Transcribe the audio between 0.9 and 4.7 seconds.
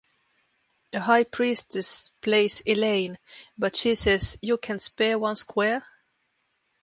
A high priestess plays Elaine, but she says You